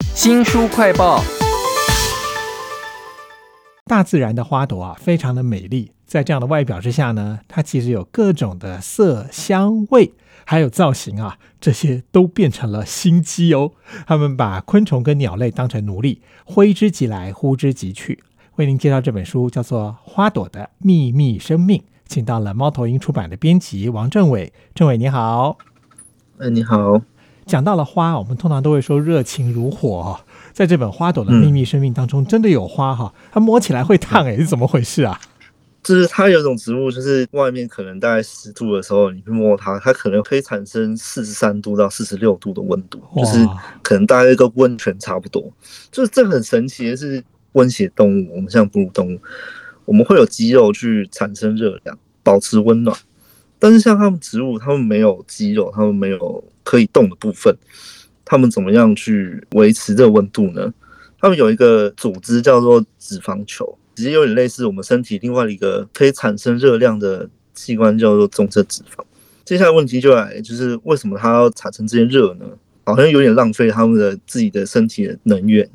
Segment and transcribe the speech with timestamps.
[0.00, 1.22] 新书快报。
[3.84, 5.92] 大自然的花朵啊，非常的美丽。
[6.04, 10.12] 在这样的外表之下呢，它其实有各种的色香味，
[10.44, 13.72] 还有造型啊，这些都变成了心机哦。
[14.06, 18.22] 他们把昆虫跟鸟类当成奴隶，挥之即来，呼之即去。
[18.56, 24.52] 为您介绍这本书，叫做《花朵的秘密生命》，请到了猫头鹰出版的编辑王政伟。
[24.74, 25.58] 政伟你好，
[26.38, 27.00] 哎，你好。
[27.46, 30.20] 讲到了花，我们通常都会说热情如火哈。
[30.52, 35.20] 在这本《花朵的秘密生命》当中，真的有花哈，它摸起来会烫哎，是怎么回事啊？
[35.82, 43.46] 就是它有一种植物，就是外面可能大概十度的时候，你去摸它，它可能可以产生四十三度到四十六度的温度，就是
[43.82, 45.52] 可能大概跟温泉差不多。
[45.92, 49.20] 就是这很神奇的是，温血动物，我们像哺乳动物，
[49.84, 52.96] 我们会有肌肉去产生热量，保持温暖。
[53.58, 57.56] 但是像它们植物，它们没有肌肉，它们没有可以动的部分，
[58.24, 60.74] 它们怎么样去维持这个温度呢？
[61.20, 69.04] 他们有一个组织叫做脂肪球，其实有点类似我们身体另外一个可以产生热量的器官，叫做棕色脂肪。
[69.44, 72.44] 接下来问题就来，就是为什么它要产生这些热呢？
[72.84, 75.68] 好像有点浪费他们的自己的身体的能源。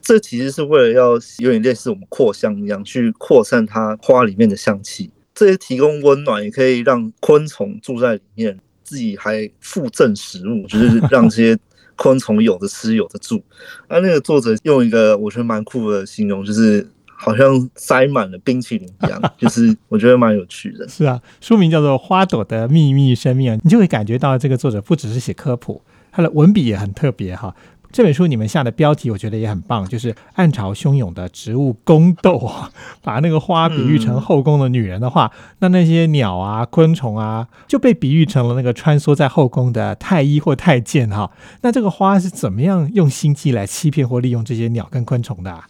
[0.00, 5.10] 这其实是为了要有点类似我们扩香一样，去扩散它花里面的香气。
[5.34, 8.58] 这些提供温暖，也可以让昆虫住在里面，
[8.88, 11.58] 自己还附赠食物， 就是让这些
[11.94, 13.42] 昆虫有的吃有的住。
[13.88, 20.88] 那那个作者用一个我觉得蛮酷的形容，就是好像塞满了冰淇淋一样， 就是我觉得蛮有趣的。
[20.88, 27.54] 是啊，书名叫做《花朵的秘密生命》，你就会感觉到这个作者不只是写科普，他的文笔也很特别哈。
[27.90, 32.70] 这本书你们下的标题，我觉得也很棒，就是暗潮汹涌的植物宫斗啊，
[33.02, 41.30] 把那个花比喻成后宫的女人的话，那那些鸟啊、昆虫啊，就被比喻成了那个穿梭在后宫的太医或太监哈。
[41.62, 45.64] 那这个花是怎么样用心机来欺骗或利用这些鸟跟昆虫的？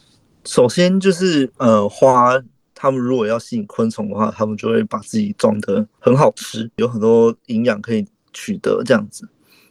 [0.44, 2.32] 首先就是呃，花
[2.74, 9.28] 他们如果要吸引昆虫的话，他们就会把自己装得很好吃，有很多营养可以取得这样子。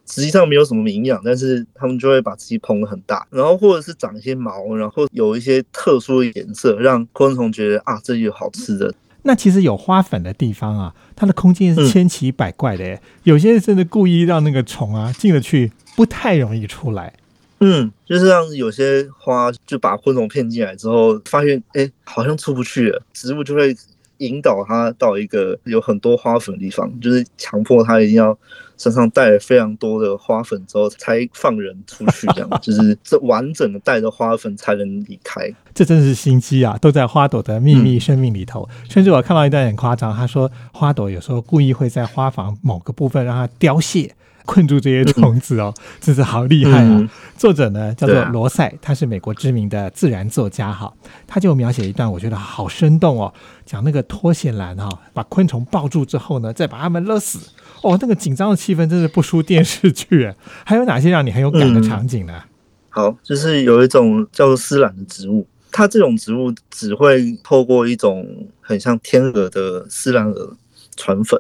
[0.10, 8.94] 实际上没有什么营养，但是他们就会把自己捧得很大，然后或者是长一些毛，然后有一些特殊的颜色，让昆虫觉得啊，这里有好吃的。
[9.24, 17.14] 那其实有花粉的地方啊，它的空间是千奇百怪的，有些甚至故意让那个虫啊进了去，不太容易出来。
[17.60, 23.76] 嗯，就是让有些花就把昆虫骗进来之后，发现哎，好像出不去了，植物就会
[24.18, 28.38] 引导他到一个有很多花粉的地方，就是强迫他一定要。
[28.80, 35.52] 身上带了非常多的花粉之后，才放人出去，这样 就是这完整的带着花粉才能离开。
[35.74, 36.78] 这真是心机啊！
[36.80, 38.70] 都在花朵的秘密生命里头。
[38.88, 44.14] 甚至我看到一段很夸张，他说花朵有时候故意会在花房某个部分让它凋谢，
[44.48, 47.10] 困住这些虫子哦，真是好厉害啊！
[47.38, 50.92] 作者呢叫做罗塞，他是美国知名的自然作家哈，
[51.28, 53.32] 他就描写一段我觉得好生动哦，
[53.66, 57.38] 讲那个拖线兰哈，把昆虫抱住之后呢，再把它们勒死。
[57.84, 60.34] 哦，那个紧张的气氛真是不输电视剧。
[60.66, 62.42] 还有哪些让你很有感的场景呢？
[62.90, 68.26] 好，就是有一种叫做丝兰的植物，它这种植物只会透过一种
[68.62, 70.58] 很像天鹅的丝兰蛾
[70.96, 71.40] 传粉。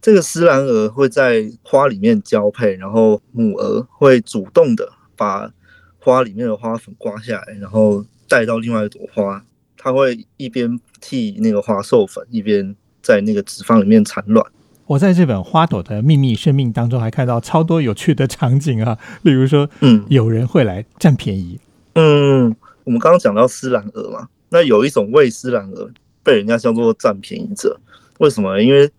[0.00, 5.50] 这个丝兰蛾会在花里面交配，然后母蛾会主动的把
[5.98, 9.44] 花里面的花粉刮下来，然后带到另外一朵花。
[9.80, 14.44] 它会一边替那个花授粉，一边在那个脂肪里面产卵。
[14.86, 21.60] 我在这本《花朵的秘密生命》当中还看到超多有趣的场景啊，例如说，嗯，有人会来占便宜。
[21.94, 25.90] 嗯，我们刚刚讲到丝兰蛾嘛，那有一种喂丝兰蛾
[26.22, 27.78] 被人家叫做占便宜者，
[28.18, 28.60] 为什么？
[28.60, 28.90] 因为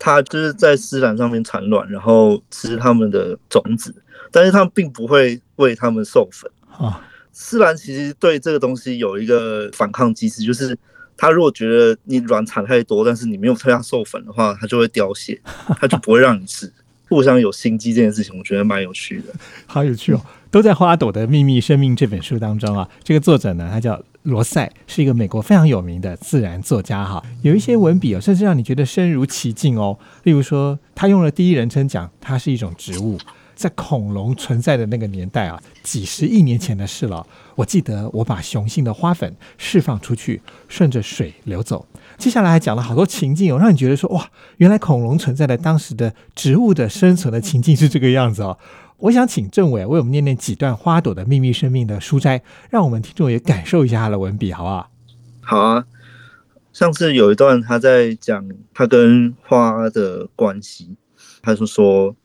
[0.00, 3.94] 它就是在丝兰上面产卵，然后吃它们的种子，
[4.32, 7.00] 但是它们并不会为它们授粉啊。
[7.30, 10.76] 丝兰其实对这个东西有一个反抗机制，就是。
[11.22, 15.38] 它如果觉得你卵产太多，但是你没有特它授粉的话，它就会凋谢，
[15.78, 16.72] 它就不会让你吃。
[17.10, 19.34] 互相有心机这件事情，我觉得蛮有趣的。
[19.66, 20.20] 好有趣哦！
[20.50, 22.88] 都在《花朵的秘密生命》这本书当中啊。
[23.02, 27.22] 这个作者呢，他叫罗塞，是一个美国非常有名的自然作家哈。
[27.42, 29.98] 有一些文笔哦，甚至让你觉得身如其境哦。
[30.22, 33.18] 例如说，他用了第一人称讲，它是一种植物。
[33.60, 37.26] 在恐龙存在的那个年代啊，几十亿年前的事了。
[37.56, 41.86] 我记得我把雄性的花粉释放出去，顺着水流走。
[42.16, 44.26] 接下来还讲了好多情境哦，让你觉得说哇，
[44.56, 48.56] 原来恐龙存在的当时的植物的生存的情境是这个样子哦。
[48.96, 52.40] 我想请政委为我们念念几段《花朵的秘密生命》的书斋，
[52.70, 54.90] 让我们听众也感受一下他的文笔，好不好？
[55.42, 55.84] 好啊。
[56.72, 60.96] 上次有一段他在讲他跟花的关系，
[61.42, 62.16] 他就说。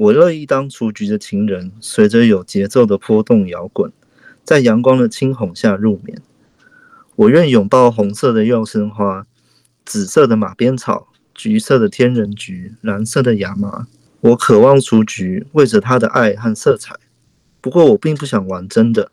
[0.00, 3.92] 我乐意当雏菊的情人，随着有节奏的波动摇滚，
[4.42, 6.22] 在阳光的轻哄下入眠。
[7.16, 9.26] 我愿拥抱红色的幼生花，
[9.84, 13.88] 紫色的马鞭草，橘色的天人菊，蓝色的亚麻。
[14.22, 16.96] 我渴望雏菊，为着它的爱和色彩。
[17.60, 19.12] 不过我并不想玩真的，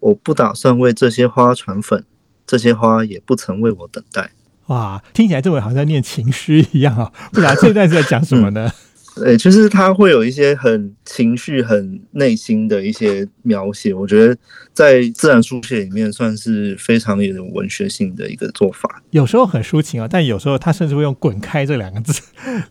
[0.00, 2.04] 我不打算为这些花传粉，
[2.46, 4.32] 这些花也不曾为我等待。
[4.66, 7.10] 哇，听起来这位好像在念情诗一样啊！
[7.32, 8.70] 不知道这段是在讲什么呢？
[9.14, 14.34] 对，就是他会有一些很情绪、很内心的一些描写，我觉得
[14.72, 19.02] 在自然书写里面算是非常有文学性的一个做法。
[19.10, 22.22] 有时候很抒情啊，但有时候他甚至会用“滚开”这两个字。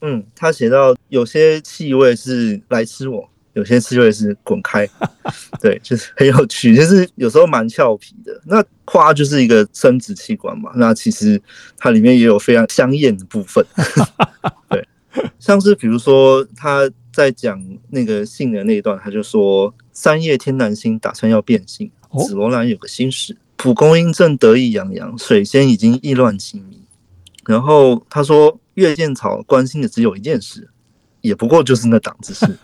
[0.02, 4.90] 嗯，他写到有些气味是来吃我，有些气味是滚开。
[5.62, 8.42] 对，就是很有趣，就是有时候蛮俏皮的。
[8.46, 11.40] 那花就是一个生殖器官嘛，那其实
[11.78, 13.64] 它里面也有非常香艳的部分。
[14.70, 14.84] 对。
[15.42, 17.60] 像是比如说他在讲
[17.90, 21.92] 那个性的那一段，他就说三叶天南星打算要变性，
[22.28, 26.80] 紫罗兰有个心事，蒲公英正得意洋洋，水仙已经意乱情迷。
[27.48, 30.70] 然后他说月见草关心的只有一件事，
[31.22, 32.58] 也不过就是那档子事，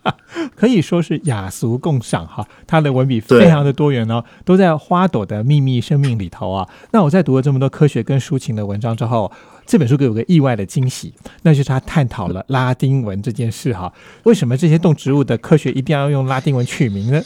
[0.56, 2.46] 可以说是雅俗共赏哈。
[2.66, 6.68] 他的文笔非常的多元哦，都在花朵的秘密生命里头啊。
[6.92, 9.30] 那我在读了这么多科学跟抒情的文章之后。
[9.64, 13.90] 这本书给我个意外的惊喜，那就是他探讨了拉丁文这件事哈。
[14.24, 17.22] 为什么这些动植物的科学一定要用拉丁文取名呢？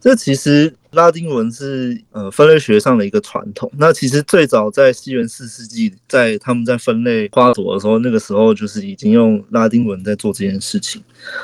[0.00, 3.70] 这其实拉丁文是呃分类学上的一个传统。
[3.76, 11.02] 那其实最早在西元四世纪，在他们在分类花朵的时候，那个时候就是已经用拉丁文在做这件事情。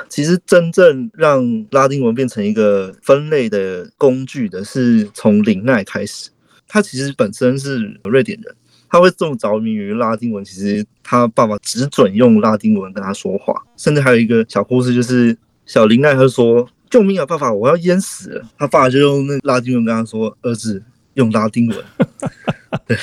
[0.08, 6.30] 其实真正让拉丁文变成一个分类的工具的是从林奈开始，
[6.68, 8.54] 他其实本身是瑞典人。
[8.88, 15.36] 他会这么着迷于拉丁文，其实他爸爸只准用拉丁文跟他说话，甚至还有一个小故事，就是
[15.66, 16.64] 小林奈他说
[16.94, 20.80] ：“救命啊，爸爸，我要淹死了！”他爸就用那拉丁文跟他说：“儿子，
[21.14, 21.84] 用拉丁文。
[22.86, 22.96] ”对，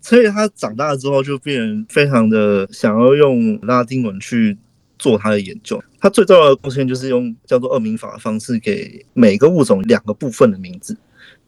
[0.00, 4.56] 所以他长大之后就变非常的想要用拉丁文去
[4.98, 5.78] 做他的研究。
[6.00, 10.96] 他最重要的贡献就是用叫做二名法的方式，给每个物种两个部分的名字。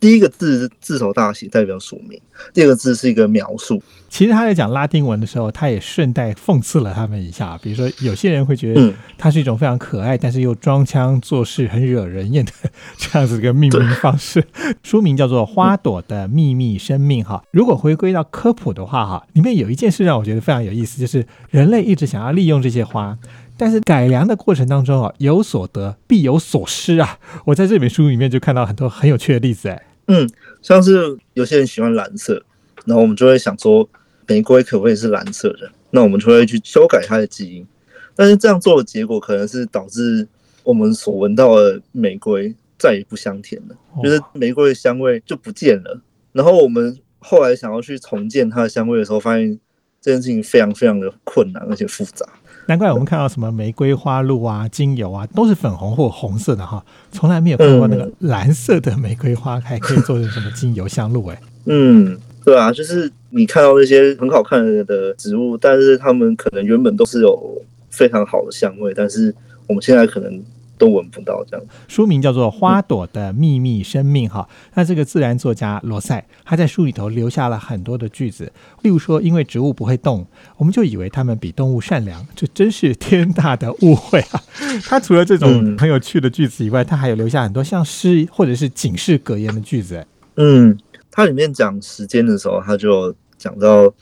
[0.00, 2.20] 第一个字字头大写代表署名，
[2.54, 3.82] 第二个字是一个描述。
[4.08, 7.58] 其实他在讲拉丁文的时候，他也顺带讽刺了他们一下。
[7.60, 12.52] 比如说，有些人会觉得它是一种非常可爱，但是又装腔作势、很惹人厌的
[12.96, 14.42] 这样子一个命名方式。
[14.84, 17.42] 书名叫做《花朵的秘密生命》哈。
[17.50, 23.19] 如果回归到科普的话哈，里面有一件事让我觉得非常有意思，就是人类一直想要利用这些花。
[23.58, 27.19] 但是改良的过程当中啊，有所得必有所失啊！
[27.44, 29.87] 我在这本书里面就看到很多很有趣的例子哎。
[30.06, 30.31] 嗯，
[30.62, 32.43] 像是有些人喜欢蓝色，
[32.87, 33.87] 然后我们就会想说，
[34.26, 35.70] 玫瑰可不可以是蓝色的？
[35.90, 37.66] 那我们就会去修改它的基因。
[38.14, 40.26] 但是这样做的结果可能是导致
[40.62, 46.00] 我们所闻到的玫瑰再也不香甜了，就是玫瑰的香味就不见了。
[46.32, 49.58] 然后我们后来想要去重建它的香味的时候，发现
[50.00, 52.26] 这件事情非常非常的困难而且复杂。
[52.68, 61.40] 难怪我们看到什么玫瑰花露啊、精油啊，都是粉红或红色的哈，从来没有看过那个蓝色的玫瑰花还可以做成什么精油香露哎。
[61.64, 69.34] 嗯，对啊，就是你看到那些很好看的植物，但是它们可能原本都是有非常好的香味，但是
[69.66, 70.42] 我们现在可能。
[70.78, 71.66] 都闻不到这样。
[71.88, 78.50] 书名叫做《花朵的秘密生命》哈，那这个自然作家罗塞他在书里头留下了很多的句子，
[78.82, 84.42] 例如说，因为植物不会动，我们就以为它们比动物善良，这真是天大的误会啊！
[84.87, 90.06] 他除了这种很有趣的句子以外，他还有留下很多像诗或者是警示格言的句子。
[90.37, 90.78] 嗯，
[91.11, 93.92] 他里面讲时间的时候，他就讲到，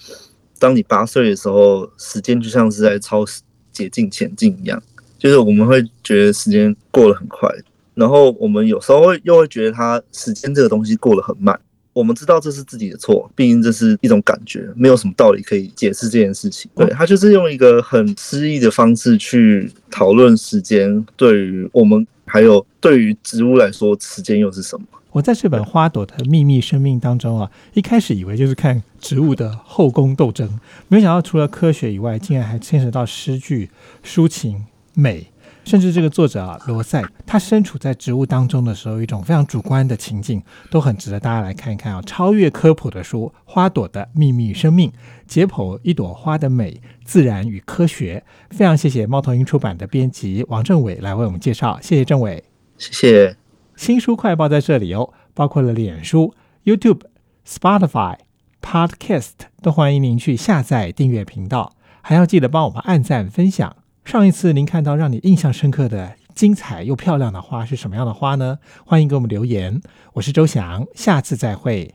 [0.59, 3.25] 当你八岁的时候，时间就像是在超
[3.73, 4.83] 捷径前进一样。
[5.19, 7.49] 就是我们会觉得时间过得很快，
[7.95, 11.59] 然后我们有时候会又会觉得它时间这个东西过得很慢。
[11.93, 16.71] 我们知道这是自己的错，毕竟这是一种感觉，没有什么道理可以解释这件事情。
[16.75, 24.85] 对他就是用一个很诗意的方式去讨论时间，对于我们还有对于植物来说，时间又是什么？
[25.13, 33.71] 我在这本《花朵的秘密生命》当中啊，一开始以为就是看植物的后宫斗争，没想到除了科学以外，竟然还牵扯到诗句、
[34.05, 34.67] 抒情。
[34.99, 35.31] 美，
[35.63, 42.01] 甚至这个作者啊，罗塞，他身处在植物当中的时候，一种非常主观的情境，都很值得大家来看一看啊。
[42.07, 44.91] 超越科普的书，《花朵的秘密生命》，
[45.27, 48.25] 解剖一朵花的美、自然与科学。
[48.51, 52.43] 非常谢谢猫头鹰出版的编辑王政伟来为我们介绍，谢谢政伟，
[52.79, 53.37] 谢谢。
[53.77, 56.35] 新书快报在这里哦，包括了脸书、
[56.65, 57.03] YouTube、
[57.47, 58.17] Spotify、
[58.63, 63.77] Podcast，都欢迎您去下载订阅频道，还要记得帮我们按赞分享。
[64.07, 68.61] 上一次您看到让你印象深刻的、精彩又漂亮的花是什么样的花呢？
[68.85, 69.81] 欢迎给我们留言。
[70.13, 71.93] 我是周翔，下次再会。